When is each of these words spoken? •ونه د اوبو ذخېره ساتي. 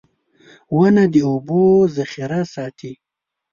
•ونه 0.77 1.03
د 1.13 1.15
اوبو 1.29 1.61
ذخېره 1.95 2.41
ساتي. 2.53 2.93